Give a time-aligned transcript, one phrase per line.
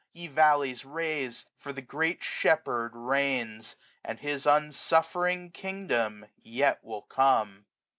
[0.13, 7.67] Ye valleys, raise; for the Great Shepherd reigns; And his unsuflfering kingdom yet will come.